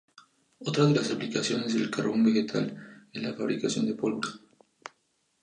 [0.61, 4.29] Otra de las aplicaciones del carbón vegetal es la fabricación de pólvora.